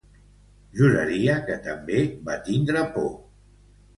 Juraria 0.79 1.35
que 1.49 1.57
també 1.67 2.01
va 2.29 2.39
tindre 2.47 2.83
por. 2.97 3.13